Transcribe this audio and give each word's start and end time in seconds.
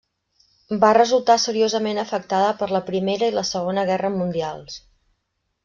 Va 0.83 0.87
resultar 0.97 1.35
seriosament 1.43 2.01
afectada 2.05 2.49
per 2.63 2.71
la 2.77 2.83
Primera 2.89 3.29
i 3.33 3.37
la 3.39 3.47
Segona 3.53 3.87
Guerra 3.93 4.13
Mundials. 4.19 4.83